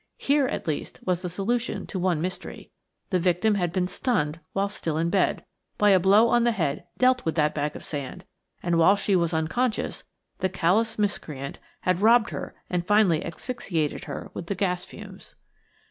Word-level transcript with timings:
Here, 0.17 0.47
at 0.47 0.65
least, 0.65 0.99
was 1.05 1.21
the 1.21 1.29
solution 1.29 1.85
to 1.85 1.99
one 1.99 2.21
mystery. 2.21 2.71
The 3.11 3.19
victim 3.19 3.53
had 3.53 3.71
been 3.71 3.87
stunned 3.87 4.39
whilst 4.51 4.75
still 4.77 4.97
in 4.97 5.11
bed 5.11 5.45
by 5.77 5.91
a 5.91 5.99
blow 5.99 6.29
on 6.29 6.43
the 6.43 6.53
head 6.53 6.85
dealt 6.97 7.23
with 7.23 7.35
that 7.35 7.53
bag 7.53 7.75
of 7.75 7.83
sand; 7.85 8.25
and 8.63 8.79
whilst 8.79 9.03
she 9.03 9.15
was 9.15 9.31
unconscious 9.31 10.03
the 10.39 10.49
callous 10.49 10.97
miscreant 10.97 11.59
had 11.81 12.01
robbed 12.01 12.31
her 12.31 12.55
and 12.67 12.83
finally 12.87 13.23
asphyxiated 13.23 14.05
her 14.05 14.31
with 14.33 14.47
the 14.47 14.55
gas 14.55 14.83
fumes. 14.85 15.35